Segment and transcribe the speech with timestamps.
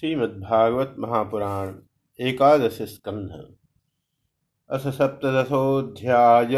[0.00, 1.74] श्रीमद्भागवत महापुराण
[2.20, 3.30] एकादश स्कंध
[4.70, 6.56] अथ सप्तशोध्याय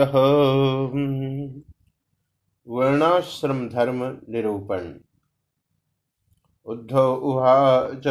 [2.67, 4.95] वर्णाश्रम धर्म निरूपण।
[6.67, 8.07] उद्धव उवाच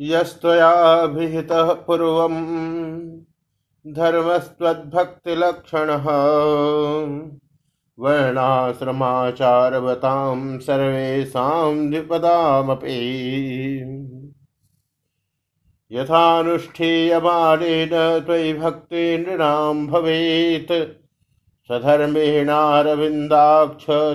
[0.00, 2.34] यस्त्वयाभिहितः पूर्वं
[3.86, 6.04] धर्मस्त्वद्भक्तिलक्षणः।
[8.00, 13.00] वर्णाश्रमाचारवतां सर्वेषां द्विपदामपि
[15.90, 17.90] यथानुष्ठीयमानेन
[18.26, 20.72] त्वयि भक्ति नृणां भवेत्।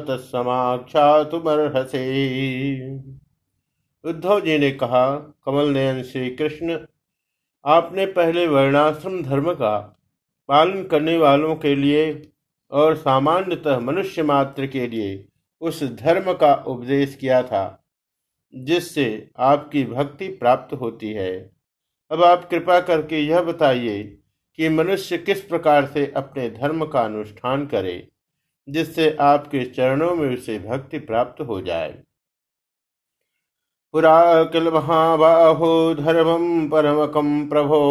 [0.08, 2.06] तत्समाक्षातुमर्हसे
[4.04, 6.80] उद्धव जी ने कहा, कमल नयन श्री कृष्ण
[7.66, 10.02] आपने पहले वर्णाश्रम धर्म का
[10.50, 12.32] पालन करने वालों के लिए
[12.72, 15.28] और सामान्यतः मनुष्य मात्र के लिए
[15.62, 17.86] उस धर्म का उपदेश किया था,
[18.54, 21.52] जिससे आपकी भक्ति प्राप्त होती है।
[22.12, 24.04] अब आप कृपा करके यह बताइए
[24.56, 28.08] कि मनुष्य किस प्रकार से अपने धर्म का अनुष्ठान करे,
[28.68, 31.92] जिससे आपके चरणों में उसे भक्ति प्राप्त हो जाए।
[33.94, 37.82] पुरा किल महाबाहो धर्मम परमकम प्रभो।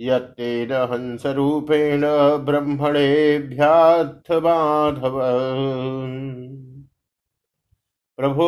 [0.00, 2.04] यत्तेन हंसरूपेण
[2.44, 5.18] ब्रह्मणेभ्याथ माधव
[8.18, 8.46] प्रभु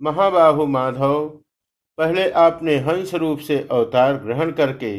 [0.00, 1.28] महाबाहु माधव,
[1.98, 4.92] पहले आपने हंस रूप से अवतार ग्रहण करके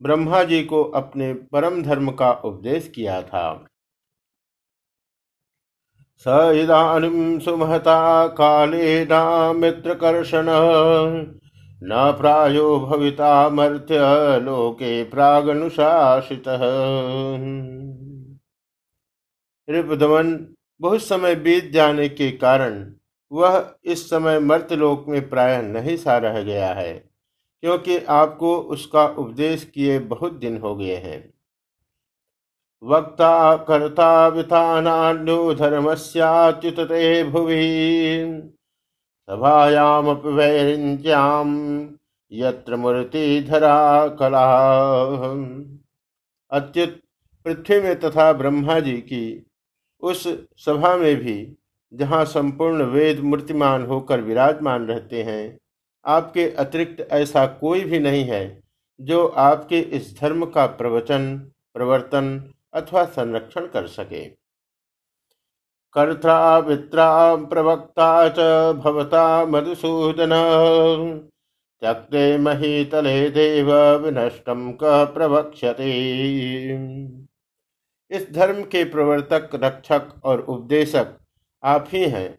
[0.00, 3.46] ब्रह्मा जी को अपने परम धर्म का उपदेश किया था।
[6.26, 9.04] स इदानीं सुमहता काले
[9.52, 10.46] मित्रकर्षण।
[11.82, 13.98] न प्रायो भविता मर्त्य
[14.42, 16.44] लोके प्रागनुशासित।
[19.68, 20.36] रिपुदमन,
[20.80, 22.84] बहुत समय बीत जाने के कारण
[23.32, 29.64] वह इस समय मर्तलोक में प्राय नहीं सा रह गया है, क्योंकि आपको उसका उपदेश
[29.64, 31.22] किए बहुत दिन हो गए हैं।
[32.82, 36.80] वक्ता कर्ता वितानान्यो धर्मस्याच्युत
[37.30, 38.53] भुवि।
[39.28, 41.46] सभायामपि वैरिञ्च्यां
[42.32, 43.76] यत्र मूर्तिधरा
[44.20, 44.46] कला
[46.52, 47.00] अत्युत
[47.46, 49.24] पृथ्वी में तथा ब्रह्मा जी की
[50.02, 50.26] उस
[50.64, 51.36] सभा में भी
[51.92, 55.58] जहाँ संपूर्ण वेद मूर्तिमान होकर विराजमान रहते हैं,
[56.04, 58.44] आपके अतिरिक्त ऐसा कोई भी नहीं है
[59.00, 61.36] जो आपके इस धर्म का प्रवचन,
[61.74, 62.26] प्रवर्तन
[62.74, 64.24] अथवा संरक्षण कर सके।
[65.96, 68.38] कर्ता वित्रा प्रवक्ता च
[68.76, 70.30] भवता मधुसूदन।
[71.82, 75.90] त्यक्ते महीतले देव विनष्टम क प्रवक्ष्यते।
[78.10, 81.16] इस धर्म के प्रवर्तक, रक्षक और उपदेशक
[81.62, 82.38] आप ही हैं।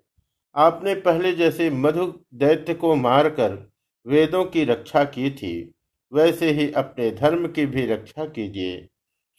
[0.55, 3.71] आपने पहले जैसे मधु दैत्य को मारकर
[4.07, 5.73] वेदों की रक्षा की थी,
[6.13, 8.87] वैसे ही अपने धर्म की भी रक्षा कीजिए।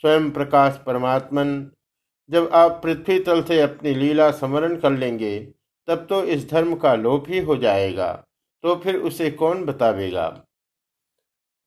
[0.01, 1.71] स्वयं प्रकाश परमात्मन
[2.31, 5.39] जब आप पृथ्वी तल से अपनी लीला स्मरण कर लेंगे,
[5.89, 8.13] तब तो इस धर्म का लोप ही हो जाएगा
[8.65, 10.29] तो फिर उसे कौन बतावेगा?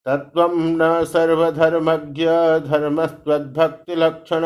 [0.05, 2.25] तत्व न सर्वधर्मज्ञ
[2.65, 4.43] धर्मस्वद्भक्ति लक्षण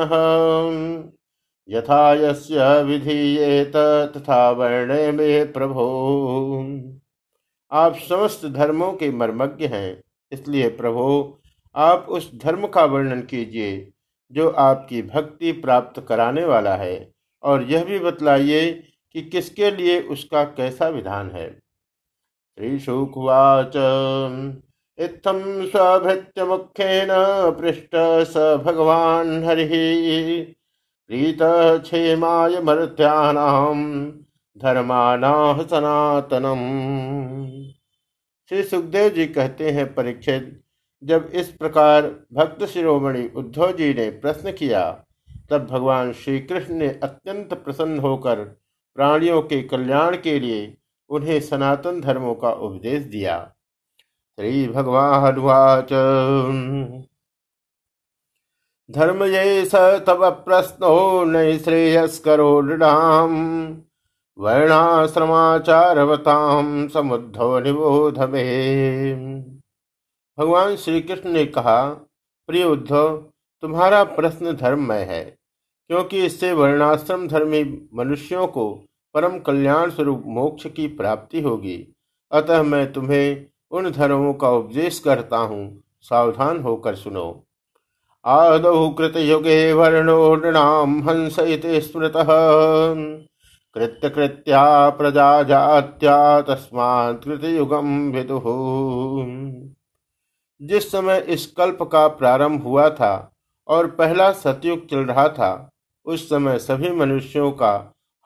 [1.69, 3.75] यथा यस्य विधीयेत
[4.15, 5.85] तथा वर्णे में प्रभो।
[7.71, 10.01] आप समस्त धर्मों के मर्मज्ञ हैं,
[10.31, 11.39] इसलिए प्रभो,
[11.75, 13.92] आप उस धर्म का वर्णन कीजिए
[14.31, 17.11] जो आपकी भक्ति प्राप्त कराने वाला है,
[17.43, 18.71] और यह भी बतलाइए
[19.15, 21.49] कि किसके लिए उसका कैसा विधान है।
[22.57, 23.73] श्रीशुकुवाच
[24.99, 27.07] इत्थम स्वभृत्य मुखेन
[27.59, 27.95] पृष्ठ
[28.27, 30.55] स भगवान हरि।
[31.09, 31.39] प्रीत
[31.83, 34.05] क्षेमाय मर्त्यानाम
[34.57, 36.61] धर्माना सनातनम।
[38.51, 40.62] श्री सुखदेव जी कहते हैं परीक्षित
[41.03, 45.03] जब इस प्रकार भक्त शिरोमणि उद्धव जी ने प्रश्न किया,
[45.49, 48.61] तब भगवान श्री कृष्ण ने अत्यंत प्रसन्न होकर
[48.95, 50.77] प्राणियों के कल्याण के लिए
[51.09, 53.53] उन्हें सनातन धर्मों का उपदेश दिया।
[54.39, 55.89] श्री भगवानुवाच
[58.91, 63.33] धर्म ये स तव प्रश्नो न श्रेयस्करो नृणाम।
[64.37, 69.52] वर्णाश्रमाचारवताम समुद्धव निबोध में।
[70.37, 71.83] भगवान श्री कृष्ण ने कहा,
[72.49, 73.17] प्रिय उद्धव,
[73.61, 75.23] तुम्हारा प्रश्न धर्ममय है,
[75.89, 77.63] क्योंकि इससे वर्णाश्रम धर्मी
[77.95, 78.69] मनुष्यों को
[79.13, 81.87] परम कल्याण स्वरूप मोक्ष की प्राप्ति होगी।
[82.31, 87.43] अतः मैं तुम्हें उन धर्मों का उपदेश करता हूँ। सावधान होकर सुनो।
[88.25, 91.35] आदौ कृत युगे वर्णो नृणाम हंस
[91.83, 92.13] स्मृत।
[93.75, 98.39] कृत्यकृत्या प्रजा जात्या तस्मात् कृतयुगम विदु।
[100.61, 103.31] जिस समय इस कल्प का प्रारंभ हुआ था
[103.67, 105.69] और पहला सतयुग चल रहा था,
[106.05, 107.73] उस समय सभी मनुष्यों का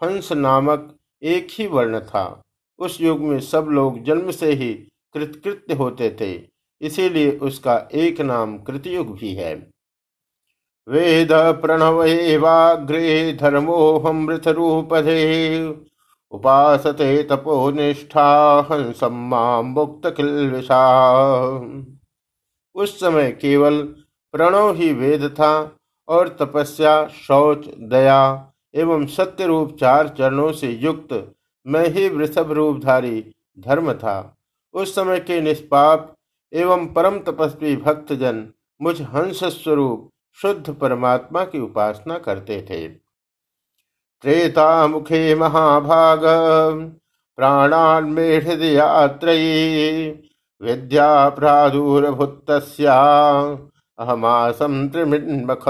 [0.01, 2.41] हंस नामक एक ही वर्ण था।
[2.79, 4.73] उस युग में सब लोग जन्म से ही
[5.15, 6.33] कृतकृत्य होते थे,
[6.81, 9.53] इसीलिए उसका एक नाम कृतयुग भी है।
[10.87, 11.29] वेद
[11.61, 15.67] प्रणव एवाग्रे धर्मोहमृत रूपधे
[16.31, 18.29] उपासते तपो निष्ठा
[18.71, 19.35] हंसम
[19.65, 20.83] मुक्त किलविषा
[22.77, 23.81] उस समय केवल
[24.33, 25.77] प्रणव ही वेद था
[26.07, 31.33] और तपस्या, शौच, दया एवं सत्य रूप चार चरणों से युक्त,
[31.67, 34.37] मैं ही वृषभ रूपधारी धर्म था।
[34.73, 36.13] उस समय के निष्पाप
[36.53, 38.47] एवं परम तपस्वी भक्तजन
[38.81, 42.87] मुझ हंस स्वरूप शुद्ध परमात्मा की उपासना करते थे।
[44.23, 46.21] त्रेता मुखे महाभाग
[47.37, 50.11] प्राणान में हृदयात्रयी
[50.61, 52.51] विद्या प्रादुर्भूत
[53.99, 55.63] अहमासम त्रिमिन्मख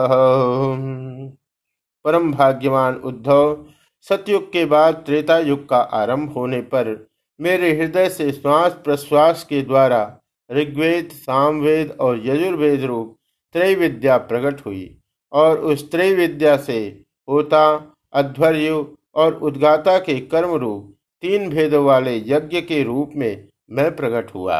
[2.05, 3.65] परम भाग्यवान उद्धव,
[4.05, 6.89] सतयुग के बाद त्रेता युग का आरंभ होने पर
[7.39, 10.01] मेरे हृदय से श्वास प्रश्वास के द्वारा
[10.49, 13.15] ऋग्वेद, सामवेद और यजुर्वेद रूप
[13.55, 14.97] त्रैविद्या प्रकट हुई
[15.31, 16.79] और उस त्रैविद्या से
[17.27, 18.85] होता, अध्वर्यु
[19.15, 20.93] और उद्गाता के कर्म रूप
[21.23, 24.59] तीन भेदों वाले यज्ञ के रूप में मैं प्रकट हुआ।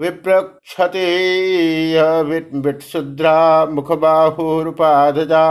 [0.00, 1.04] विप्रक्षते
[2.60, 5.44] विटशुद्रा मुखबाहुरुपाधजा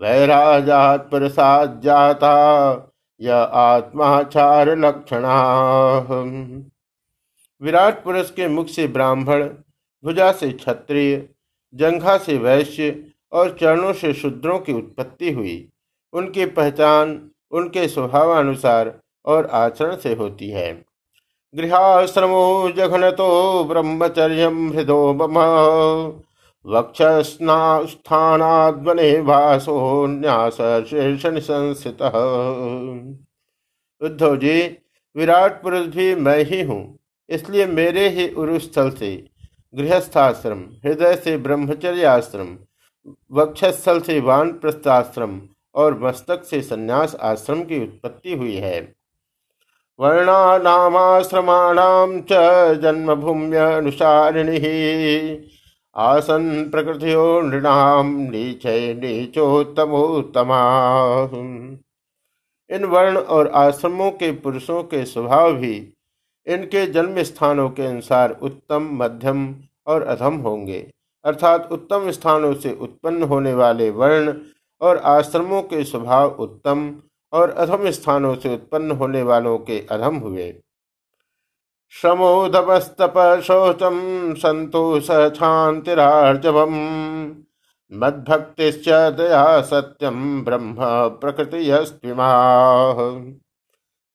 [0.00, 2.32] वैराजात प्रसाद जाता
[3.20, 5.36] य आत्माचार लक्षणा
[7.62, 9.44] विराट पुरुष के मुख से ब्राह्मण,
[10.04, 11.28] भुजा से क्षत्रिय,
[11.74, 15.68] जंघा से वैश्य और चरणों से शूद्रों की उत्पत्ति हुई।
[16.12, 20.85] उनकी पहचान उनके स्वभावानुसार और आचरण से होती है।
[21.56, 23.28] गृहाश्रमो जघन तो
[23.64, 25.36] ब्रह्मचर्य हृदो मम।
[30.10, 30.56] न्यास
[30.88, 32.02] शीर्ष निसंसित
[34.00, 34.62] उद्धव जी,
[35.16, 36.98] विराट पुरुष भी मैं ही हूँ,
[37.28, 39.10] इसलिए मेरे ही उरुस्थल से
[39.74, 42.56] गृहस्थाश्रम, हृदय से ब्रह्मचर्याश्रम,
[43.32, 45.40] वक्षस्थल से वान प्रस्थाश्रम
[45.74, 48.80] और मस्तक से संन्यास आश्रम की उत्पत्ति हुई है।
[49.98, 52.32] वर्णानामाश्रमाणाम च
[52.80, 54.58] जन्मभूम्यनुसारिणी।
[55.96, 60.60] आसन प्रकृतियो नृणाम नीचे नीचोत्तमोत्तमा।
[62.70, 65.92] इन वर्ण और आश्रमों के पुरुषों के स्वभाव भी
[66.46, 69.54] इनके जन्म स्थानों के अनुसार उत्तम, मध्यम
[69.86, 70.92] और अधम होंगे।
[71.24, 74.34] अर्थात उत्तम स्थानों से उत्पन्न होने वाले वर्ण
[74.80, 76.94] और आश्रमों के स्वभाव उत्तम
[77.32, 80.54] और अधम स्थानों से उत्पन्न होने वालों के अधम हुए।
[81.90, 84.00] श्रमोदपस्तप शौचम
[84.34, 85.04] संतोष
[85.38, 86.74] शांतिरार्जवम
[87.92, 90.76] मद्भक्तिश्च दया सत्यम ब्रह्म
[91.20, 91.64] प्रकृति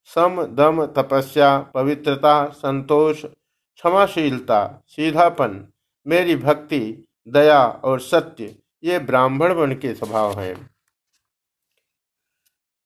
[0.06, 5.68] सम दम तपस्या, पवित्रता, संतोष, क्षमाशीलता, सीधापन,
[6.08, 10.70] मेरी भक्ति, दया और सत्य, ये ब्राह्मण बन के स्वभाव हैं।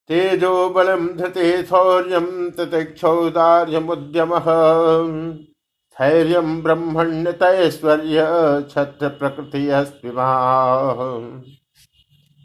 [0.09, 2.19] तेजो बलम धृते शौर्य
[2.51, 4.31] तितिक्षौदार्यमुद्यम।
[5.95, 8.25] स्थैर्य ब्रह्मण्यतैश्वर्य
[8.71, 9.67] छत्र प्रकृति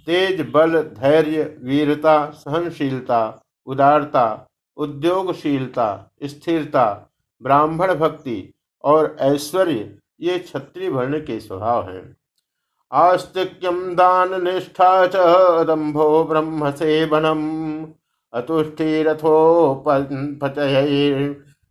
[0.07, 6.85] तेज बल, धैर्य, वीरता, सहनशीलता, उदारता, उद्योगशीलता, स्थिरता,
[7.43, 12.17] ब्राह्मण भक्ति और ऐश्वर्य, ये क्षत्रिय वर्ण के स्वभाव हैं।
[12.93, 15.17] आस्तिक्यम दान निष्ठा च
[15.67, 17.43] दम्भो ब्रह्म सेवनम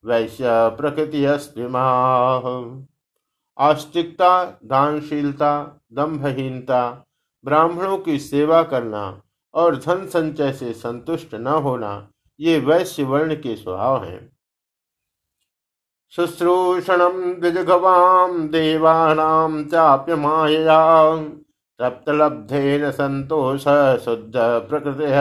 [0.06, 0.44] वैश्य
[0.78, 1.26] प्रकृति
[3.58, 5.52] आस्तिकता, दानशीलता,
[5.94, 7.06] दम्भहीनता,
[7.46, 9.22] ब्राह्मणों की सेवा करना
[9.54, 12.10] और धन संचय से संतुष्ट न होना,
[12.40, 14.39] ये वैश्य वर्ण के स्वभाव हैं।
[16.14, 20.80] शुश्रूषणं द्विजगवां देवानां चाप्य मायया
[21.80, 23.64] तप्तलब्धेन संतोष
[24.04, 24.34] शुद्ध
[24.70, 25.12] प्रकृति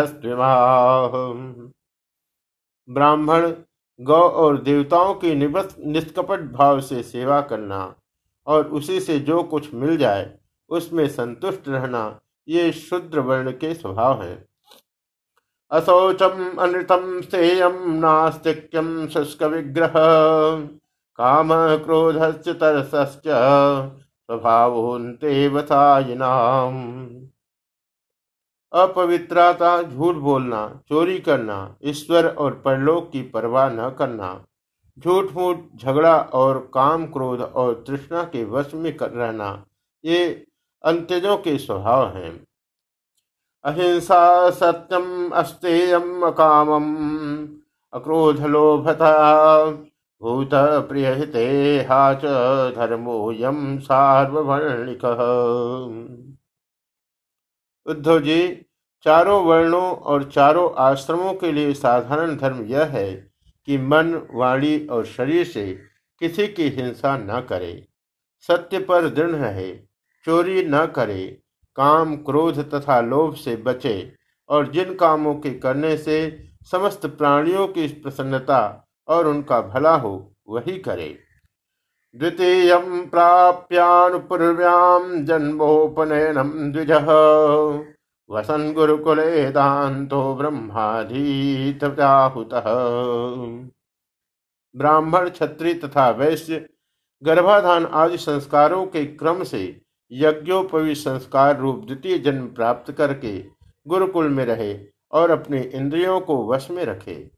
[2.88, 3.52] ब्राह्मण,
[4.00, 7.95] गौ और देवताओं की निष्कपट भाव से सेवा करना
[8.47, 10.30] और उसी से जो कुछ मिल जाए,
[10.71, 14.37] उसमें संतुष्ट रहना, ये शुद्र वर्ण के स्वभाव है।
[15.70, 19.92] अशौचम अनृतम सेयम नास्तिक्यम शुष्क विग्रह
[21.18, 21.48] काम
[21.84, 23.28] क्रोधश्च तरसश्च
[24.28, 26.76] स्वभावोन्ते वसायिनाम
[28.72, 34.44] अपवित्रता, झूठ बोलना, चोरी करना, ईश्वर और परलोक की परवाह न करना
[34.98, 39.64] झूठ मूठ झगड़ा और काम क्रोध और तृष्णा के वश में कर रहना,
[40.04, 40.46] ये
[40.84, 42.48] अंत्यजों के स्वभाव हैं।
[43.68, 46.87] अहिंसा सत्यम अस्तेयम अकामम
[47.92, 49.12] अक्रोध लोभता
[50.22, 50.50] भूत
[50.88, 51.46] प्रिय हिते
[51.82, 52.25] हाच
[52.76, 53.76] धर्मोयम
[57.87, 58.66] उद्धव जी,
[59.04, 63.12] चारों वर्णों और चारों आश्रमों के लिए साधारण धर्म यह है
[63.66, 65.66] कि मन, वाणी और शरीर से
[66.20, 67.88] किसी की हिंसा न करे,
[68.48, 69.70] सत्य पर दृढ़ है
[70.25, 71.42] चोरी न करे
[71.78, 74.12] काम क्रोध तथा लोभ से बचे
[74.49, 80.78] और जिन कामों के करने से समस्त प्राणियों की प्रसन्नता और उनका भला हो, वही
[80.78, 81.18] करे।
[82.16, 86.90] द्वितीय प्राप्यानुपूर्व्याम जन्मोपनयनम द्विज।
[88.30, 92.50] वसन गुरुकुले दान्तो ब्रह्माधीतहुत
[94.76, 96.68] ब्राह्मण, क्षत्रिय तथा वैश्य,
[97.23, 99.80] गर्भाधान आदि संस्कारों के क्रम से
[100.12, 103.38] यज्ञोपवी संस्कार रूप द्वितीय जन्म प्राप्त करके
[103.86, 104.74] गुरुकुल में रहे
[105.12, 107.30] और अपने इंद्रियों को वश में रखे।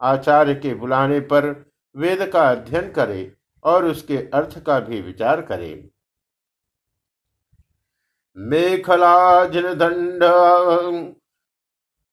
[0.00, 1.46] आचार्य के बुलाने पर
[1.94, 3.32] वेद का अध्ययन करे
[3.64, 5.88] और उसके अर्थ का भी विचार करे।
[8.36, 10.22] मेखलाजिन दंड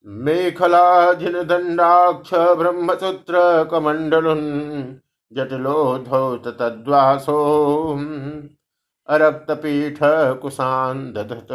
[0.07, 4.41] मेखलाजिन दंडाक्ष ब्रह्मसूत्र कमंडलुन
[5.31, 7.37] जटिलोधौत तद्वासो
[9.07, 9.99] अरक्तपीठ
[10.41, 11.47] कुशान दधत।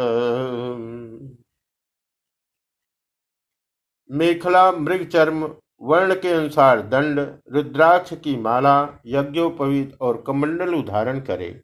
[4.11, 7.19] मेखला मृग चर्म वर्ण के अनुसार दंड,
[7.53, 11.63] रुद्राक्ष की माला, यज्ञोपवीत और कमंडल उधारण करे।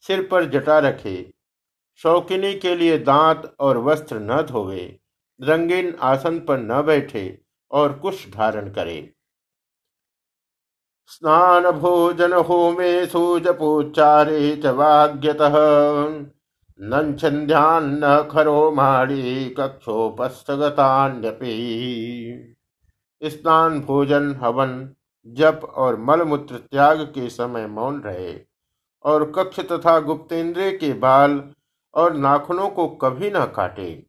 [0.00, 1.32] सिर पर जटा रखे।
[1.94, 5.00] शौकिनी के लिए दांत और वस्त्र न धोवे।
[5.42, 7.40] रंगीन आसन पर न बैठे
[7.70, 9.14] और कुश धारण करे।
[11.10, 15.38] स्नान भोजन होमे सूजपोच्चारे च वाग्यत।
[16.80, 21.52] नंछन्ध्यान न खरो माड़ी कक्षोपस्थगतान्यपी
[23.22, 24.94] स्नान भोजन हवन
[25.26, 28.40] जप और मलमूत्र त्याग के समय मौन रहे,
[29.04, 31.42] और कक्ष तथा गुप्तेंद्रिय के बाल
[31.94, 34.07] और नाखूनों को कभी न काटे।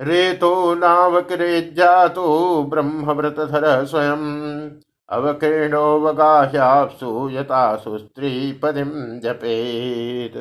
[0.00, 4.70] रेतो नावक्रेज्जातो ब्रह्मव्रतधर स्वयं।
[5.08, 10.32] अवकीर्णोवगाह्याप्सु यथासु स्त्री पदिम जपेत।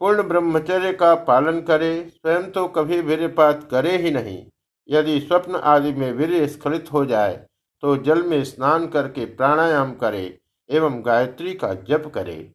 [0.00, 4.46] पूर्ण ब्रह्मचर्य का पालन करे, स्वयं तो कभी वीरपात करे ही नहीं।
[4.88, 7.46] यदि स्वप्न आदि में वीर स्खलित हो जाए
[7.82, 12.52] तो जल में स्नान करके प्राणायाम करे एवं गायत्री का जप करे।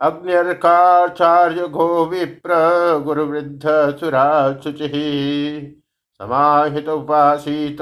[0.00, 2.54] अग्निर्काचार्य घो विप्र
[3.04, 3.68] गुरुवृद्ध
[4.00, 4.88] सुरा शुचि
[6.20, 7.78] समाहित उपासित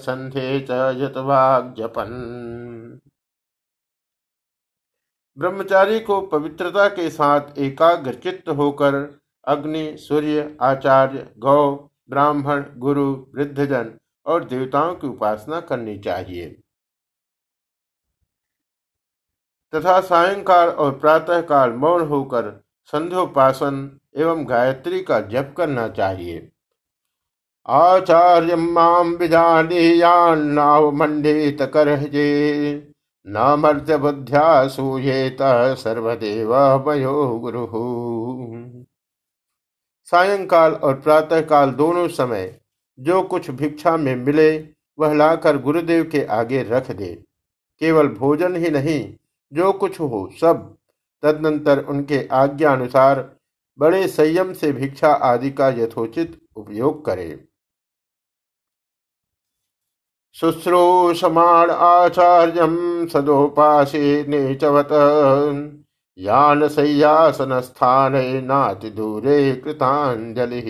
[0.00, 0.92] संधे च
[1.78, 2.10] जपन
[5.38, 8.94] ब्रह्मचारी को पवित्रता के साथ एकाग्र चित्त होकर
[9.46, 13.90] अग्नि, सूर्य, आचार्य, गौ, ब्राह्मण, गुरु, वृद्धजन
[14.26, 16.63] और देवताओं की उपासना करनी चाहिए।
[19.74, 22.50] तथा सायंकाल और प्रातःकाल मौन होकर
[22.92, 26.48] संध्योपासन एवं गायत्री का जप करना चाहिए।
[27.68, 31.88] आचार्य माम विजानीयान्नाव मंडित कर
[34.68, 35.38] सूयेत
[35.78, 37.66] सर्वदेव भयो गुरु
[40.08, 42.60] सायंकाल और प्रातःकाल दोनों समय
[42.98, 44.56] जो कुछ भिक्षा में मिले,
[44.98, 47.14] वह लाकर गुरुदेव के आगे रख दे।
[47.80, 49.00] केवल भोजन ही नहीं
[49.52, 50.76] जो कुछ हो, सब।
[51.22, 53.36] तदनंतर उनके आज्ञा अनुसार
[53.78, 57.44] बड़े संयम से भिक्षा आदि का यथोचित उपयोग करे।
[60.34, 62.60] शुश्रूषमाण आचार्य
[63.08, 64.88] सदोपासे नेचवत।
[66.18, 68.12] यान सैयासन स्थान
[68.44, 70.62] नाति दूरे कृतांजलि।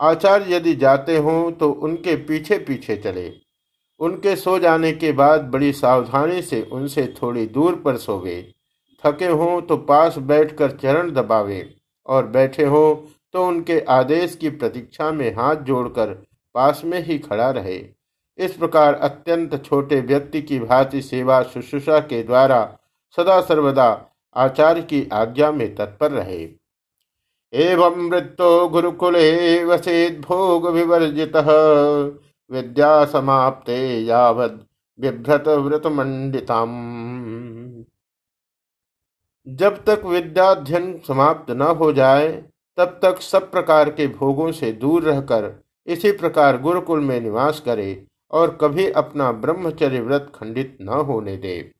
[0.00, 3.45] आचार्य यदि जाते हों तो उनके पीछे पीछे चले।
[4.00, 8.40] उनके सो जाने के बाद बड़ी सावधानी से उनसे थोड़ी दूर पर सोवे
[9.04, 11.60] थके हों तो पास बैठकर चरण दबावे
[12.06, 16.12] और बैठे हो तो उनके आदेश की प्रतीक्षा में हाथ जोड़कर
[16.54, 17.76] पास में ही खड़ा रहे।
[18.38, 22.60] इस प्रकार अत्यंत छोटे व्यक्ति की भांति सेवा शुश्रूषा के द्वारा
[23.18, 23.88] सदा सर्वदा
[24.36, 26.42] आचार्य की आज्ञा में तत्पर रहे।
[27.52, 31.36] एवं मृत्यो गुरुकुले वसेद भोग विवर्जित
[32.50, 34.64] विद्या समाप्ते यावद
[34.98, 36.74] बिभ्रत व्रत मंडिताम
[39.46, 42.30] जब तक विद्याध्ययन समाप्त न हो जाए,
[42.78, 45.52] तब तक सब प्रकार के भोगों से दूर रहकर
[45.86, 51.72] इसी प्रकार गुरुकुल में निवास करे और कभी अपना ब्रह्मचर्य व्रत खंडित न होने दे।